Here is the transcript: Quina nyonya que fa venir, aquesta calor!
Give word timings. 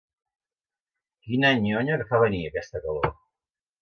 Quina 1.27 1.51
nyonya 1.67 1.99
que 2.03 2.09
fa 2.13 2.23
venir, 2.25 2.43
aquesta 2.53 2.83
calor! 2.87 3.11